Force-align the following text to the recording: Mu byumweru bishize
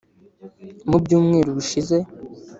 Mu 0.89 0.97
byumweru 1.03 1.49
bishize 1.57 1.97